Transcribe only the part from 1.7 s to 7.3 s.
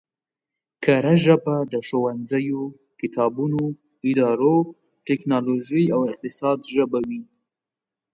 د ښوونځیو، کتابونو، ادارو، ټکنولوژۍ او اقتصاد ژبه وي